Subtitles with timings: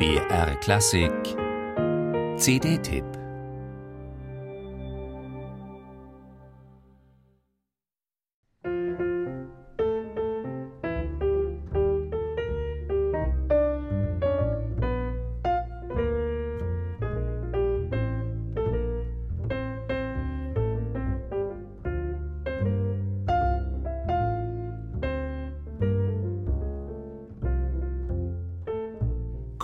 [0.00, 1.36] BR Klassik.
[2.38, 3.19] CD-Tipp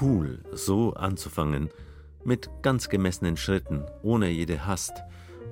[0.00, 1.70] cool, so anzufangen,
[2.24, 4.92] mit ganz gemessenen Schritten, ohne jede Hast,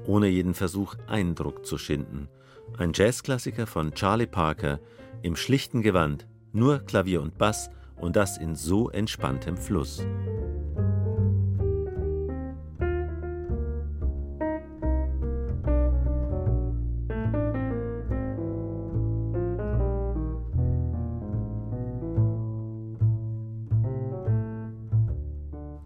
[0.06, 2.28] ohne jeden Versuch, Eindruck zu schinden.
[2.77, 4.80] Ein Jazzklassiker von Charlie Parker
[5.22, 10.05] im schlichten Gewand, nur Klavier und Bass und das in so entspanntem Fluss.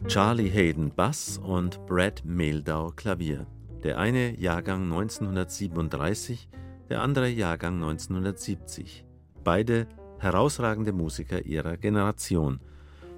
[0.09, 3.47] Charlie Hayden Bass und Brad Mehldau Klavier.
[3.83, 6.49] Der eine Jahrgang 1937,
[6.91, 9.07] der andere Jahrgang 1970.
[9.45, 9.87] Beide
[10.19, 12.61] herausragende Musiker ihrer Generation.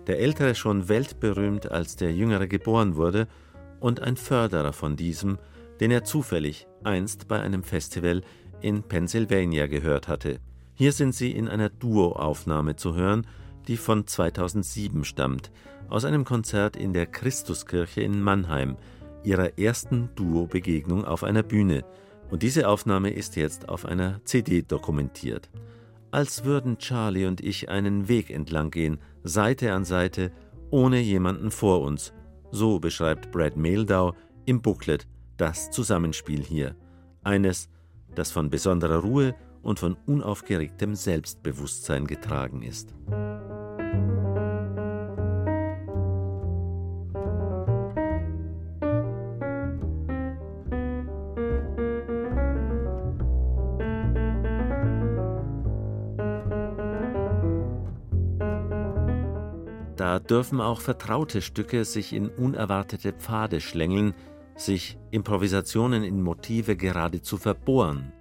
[0.06, 3.28] Der ältere schon weltberühmt, als der jüngere geboren wurde,
[3.80, 5.38] und ein Förderer von diesem,
[5.80, 8.22] den er zufällig einst bei einem Festival
[8.60, 10.38] in Pennsylvania gehört hatte.
[10.74, 13.26] Hier sind sie in einer Duo-Aufnahme zu hören,
[13.68, 15.50] die von 2007 stammt,
[15.88, 18.76] aus einem Konzert in der Christuskirche in Mannheim,
[19.22, 21.84] ihrer ersten Duo-Begegnung auf einer Bühne.
[22.30, 25.50] Und diese Aufnahme ist jetzt auf einer CD dokumentiert.
[26.10, 30.30] Als würden Charlie und ich einen Weg entlang gehen, Seite an Seite,
[30.70, 32.12] ohne jemanden vor uns.
[32.50, 34.14] So beschreibt Brad Mehldau
[34.46, 36.76] im Booklet das Zusammenspiel hier.
[37.22, 37.68] Eines,
[38.14, 42.94] das von besonderer Ruhe und von unaufgeregtem Selbstbewusstsein getragen ist.
[59.96, 64.14] Da dürfen auch vertraute Stücke sich in unerwartete Pfade schlängeln,
[64.56, 68.12] sich Improvisationen in Motive geradezu verbohren.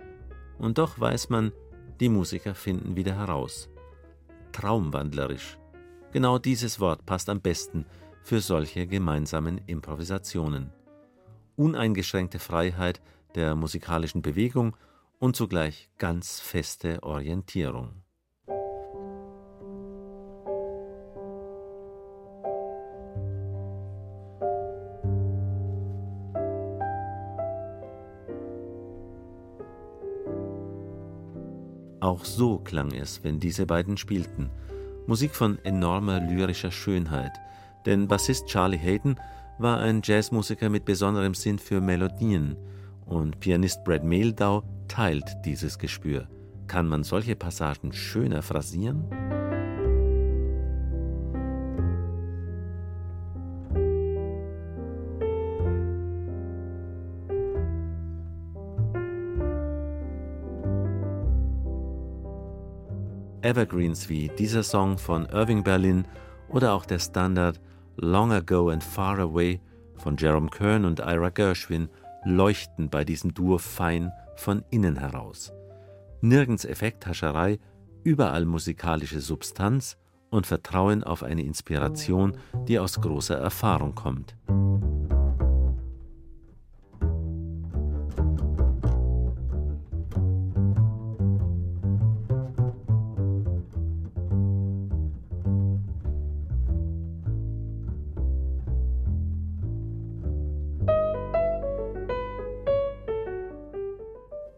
[0.60, 1.52] Und doch weiß man,
[2.00, 3.70] die Musiker finden wieder heraus.
[4.52, 5.58] Traumwandlerisch.
[6.12, 7.86] Genau dieses Wort passt am besten
[8.24, 10.72] für solche gemeinsamen Improvisationen.
[11.56, 13.02] Uneingeschränkte Freiheit
[13.36, 14.78] der musikalischen Bewegung
[15.20, 18.03] und zugleich ganz feste Orientierung.
[32.04, 34.50] Auch so klang es, wenn diese beiden spielten.
[35.08, 37.32] Musik von enormer lyrischer Schönheit.
[37.86, 39.16] Denn Bassist Charlie Hayden
[39.58, 42.58] war ein Jazzmusiker mit besonderem Sinn für Melodien
[43.06, 46.28] und Pianist Brad Mehldau teilt dieses Gespür.
[46.68, 49.06] Kann man solche Passagen schöner phrasieren?
[63.44, 66.08] Evergreens wie dieser Song von Irving Berlin
[66.48, 67.60] oder auch der Standard
[67.98, 69.60] Long Ago and Far Away
[69.98, 71.90] von Jerome Kern und Ira Gershwin
[72.24, 75.52] leuchten bei diesem Duo fein von innen heraus.
[76.22, 77.60] Nirgends Effekthascherei,
[78.04, 79.98] überall musikalische Substanz
[80.30, 82.38] und Vertrauen auf eine Inspiration,
[82.68, 84.36] die aus großer Erfahrung kommt.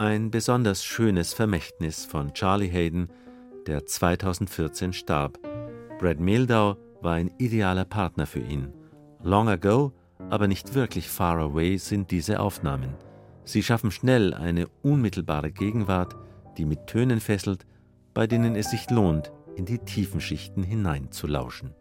[0.05, 3.09] Ein besonders schönes Vermächtnis von Charlie Hayden,
[3.65, 5.39] der 2014 starb.
[5.97, 8.71] Brad Mehldau war ein idealer Partner für ihn.
[9.23, 9.93] Long ago,
[10.29, 12.93] aber nicht wirklich far away sind diese Aufnahmen.
[13.45, 16.15] Sie schaffen schnell eine unmittelbare Gegenwart,
[16.55, 17.65] die mit Tönen fesselt,
[18.13, 21.73] bei denen es sich lohnt, in die tiefen Schichten hineinzulauschen.